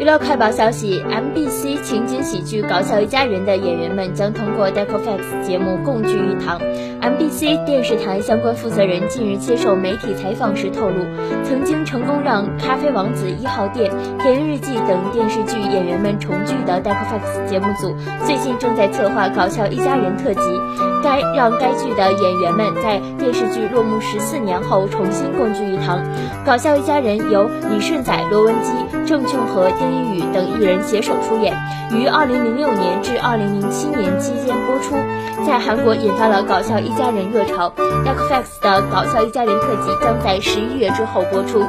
[0.00, 6.58] 娱乐快报消息：MBC 情景喜剧《搞笑一家人》的演员们将通过 Decofax 节目共聚一堂。
[7.02, 11.04] MBC 电视台相关负责人近日接受媒体采访时透露，
[11.44, 13.90] 曾经成功让《咖啡王子》一号店、
[14.22, 17.94] 《田园日记》等电视剧演员们重聚的 Decofax 节目组，
[18.24, 20.40] 最近正在策划《搞笑一家人》特辑，
[21.04, 25.98] 该让该剧的演员们在电视剧落幕十四年后重新共聚一堂。
[26.46, 28.72] 《搞笑一家人》由李顺仔、罗文姬、
[29.06, 29.89] 郑俊和丁。
[29.90, 31.52] 丁宇等艺人携手出演，
[31.92, 34.94] 于二零零六年至二零零七年期间播出，
[35.44, 37.72] 在韩国引发了搞笑一家人热潮。
[37.76, 41.64] Netflix 的搞笑一家人特辑将在十一月之后播出。